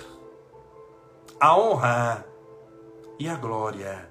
[1.38, 2.26] a honra
[3.18, 4.10] e a glória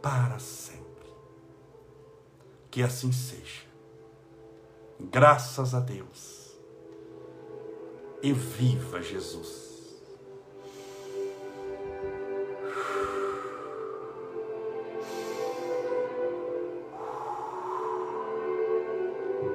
[0.00, 1.12] para sempre.
[2.70, 3.60] Que assim seja.
[4.98, 6.58] Graças a Deus.
[8.22, 9.61] E viva Jesus.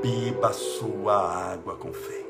[0.02, 2.24] Beba sua água com fé.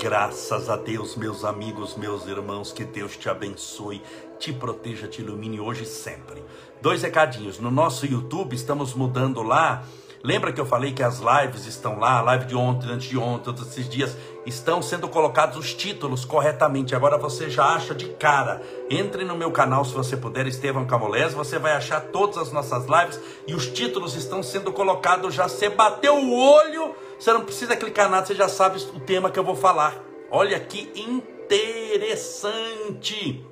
[0.00, 4.02] Graças a Deus, meus amigos, meus irmãos, que Deus te abençoe,
[4.38, 6.42] te proteja, te ilumine hoje e sempre.
[6.80, 7.58] Dois recadinhos.
[7.58, 9.84] No nosso YouTube, estamos mudando lá.
[10.24, 13.18] Lembra que eu falei que as lives estão lá, a live de ontem, antes de
[13.18, 14.16] ontem, todos esses dias,
[14.46, 16.94] estão sendo colocados os títulos corretamente.
[16.94, 18.62] Agora você já acha de cara.
[18.88, 22.86] Entre no meu canal se você puder, Estevão Camolés, você vai achar todas as nossas
[22.86, 25.48] lives e os títulos estão sendo colocados já.
[25.48, 29.38] Você bateu o olho você não precisa clicar nada, você já sabe o tema que
[29.38, 30.04] eu vou falar.
[30.28, 33.46] Olha que interessante.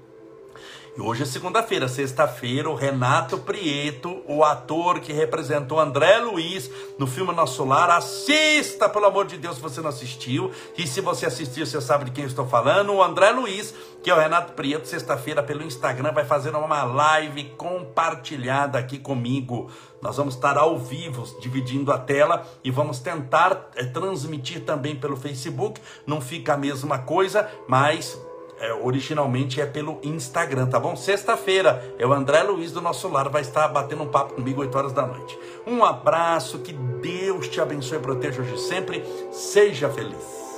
[0.97, 6.69] E hoje é segunda-feira, sexta-feira, o Renato Prieto, o ator que representou André Luiz
[6.99, 10.51] no filme Nosso Lar, assista, pelo amor de Deus, se você não assistiu.
[10.77, 12.93] E se você assistiu, você sabe de quem eu estou falando.
[12.93, 13.73] O André Luiz,
[14.03, 19.71] que é o Renato Prieto, sexta-feira pelo Instagram, vai fazer uma live compartilhada aqui comigo.
[20.03, 25.17] Nós vamos estar ao vivo, dividindo a tela e vamos tentar é, transmitir também pelo
[25.17, 25.81] Facebook.
[26.05, 28.19] Não fica a mesma coisa, mas
[28.61, 30.95] é, originalmente é pelo Instagram, tá bom?
[30.95, 34.79] Sexta-feira é o André Luiz do nosso lar, vai estar batendo um papo comigo 8
[34.79, 35.39] horas da noite.
[35.67, 39.03] Um abraço, que Deus te abençoe e proteja hoje sempre.
[39.33, 40.50] Seja feliz.